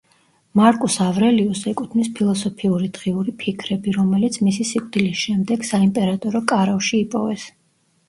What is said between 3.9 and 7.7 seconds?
რომელიც მისი სიკვდილის შემდეგ, საიმპერატორო კარავში იპოვეს.